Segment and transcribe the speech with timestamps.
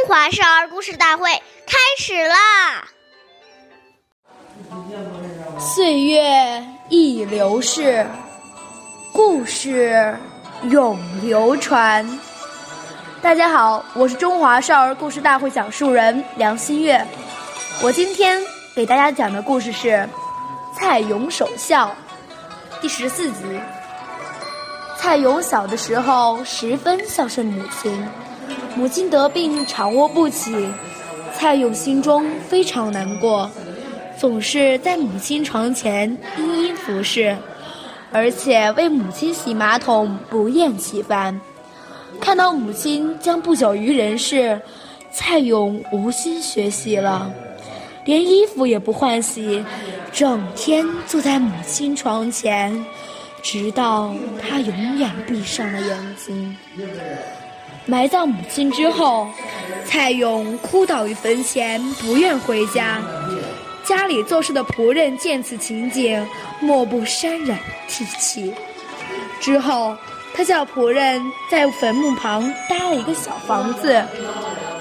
[0.00, 1.30] 中华少儿故事大会
[1.66, 2.88] 开始啦！
[5.58, 8.06] 岁月易流逝，
[9.12, 10.16] 故事
[10.70, 12.18] 永流传。
[13.20, 17.06] 大家好，我是中华少儿故事大会讲述人梁新月。
[17.82, 18.42] 我今天
[18.74, 19.88] 给大家讲的故事是
[20.74, 21.88] 《蔡勇守孝》
[22.80, 23.60] 第十四集。
[24.96, 28.08] 蔡勇小的时候十分孝顺母亲。
[28.76, 30.54] 母亲得病，长卧不起，
[31.34, 33.50] 蔡勇心中非常难过，
[34.18, 37.36] 总是在母亲床前依依服侍，
[38.12, 41.38] 而且为母亲洗马桶不厌其烦。
[42.20, 44.60] 看到母亲将不久于人世，
[45.12, 47.30] 蔡勇无心学习了，
[48.04, 49.64] 连衣服也不换洗，
[50.12, 52.84] 整天坐在母亲床前，
[53.42, 56.56] 直到他永远闭上了眼睛。
[57.86, 59.26] 埋葬母亲之后，
[59.84, 63.00] 蔡勇哭倒于坟前，不愿回家。
[63.84, 66.24] 家里做事的仆人见此情景，
[66.60, 68.54] 莫不潸然涕泣。
[69.40, 69.96] 之后，
[70.32, 74.04] 他叫仆人在坟墓旁搭了一个小房子，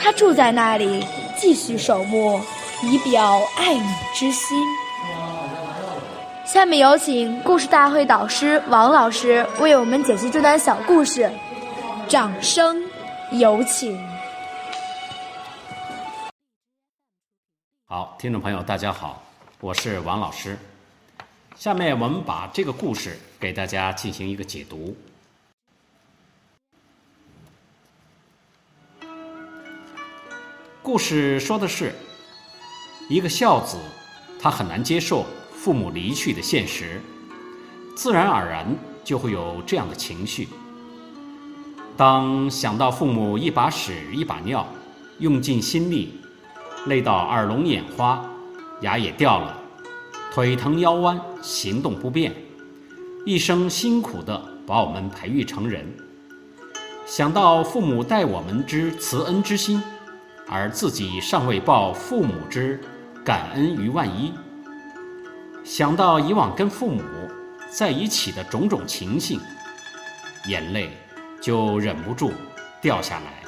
[0.00, 1.06] 他住在那里，
[1.38, 2.40] 继续守墓，
[2.82, 4.58] 以表爱母之心。
[6.44, 11.30] 下面有请故事大会导师王老师为我们解析这段小故事，
[12.08, 12.84] 掌声。
[13.32, 14.00] 有请。
[17.86, 19.20] 好，听众朋友，大家好，
[19.60, 20.56] 我是王老师。
[21.56, 24.96] 下面我们把这个故事给大家进行一个解读。
[30.82, 31.92] 故事说的是，
[33.10, 33.76] 一个孝子，
[34.40, 37.02] 他很难接受父母离去的现实，
[37.96, 38.64] 自然而然
[39.02, 40.48] 就会有这样的情绪。
[41.96, 44.66] 当想到父母一把屎一把尿，
[45.18, 46.20] 用尽心力，
[46.86, 48.22] 累到耳聋眼花，
[48.82, 49.56] 牙也掉了，
[50.30, 52.34] 腿疼腰弯，行动不便，
[53.24, 55.86] 一生辛苦的把我们培育成人；
[57.06, 59.82] 想到父母待我们之慈恩之心，
[60.46, 62.78] 而自己尚未报父母之
[63.24, 64.32] 感恩于万一；
[65.64, 67.00] 想到以往跟父母
[67.70, 69.40] 在一起的种种情形，
[70.46, 70.90] 眼泪。
[71.40, 72.32] 就忍不住
[72.80, 73.42] 掉下来。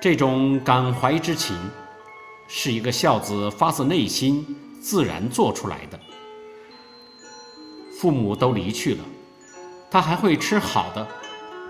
[0.00, 1.56] 这种感怀之情，
[2.48, 4.44] 是一个孝子发自内心
[4.80, 6.00] 自然做出来的。
[8.00, 9.04] 父母都离去了，
[9.90, 11.06] 他还会吃好的、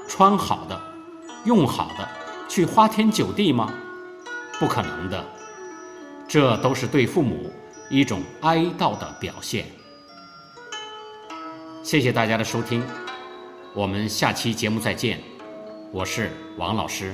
[0.09, 0.81] 穿好的、
[1.45, 2.09] 用好的，
[2.49, 3.71] 去花天酒地吗？
[4.59, 5.23] 不可能的。
[6.27, 7.53] 这都是对父母
[7.91, 9.67] 一种哀悼的表现。
[11.83, 12.81] 谢谢大家的收听，
[13.75, 15.19] 我们下期节目再见，
[15.91, 17.13] 我是王老师。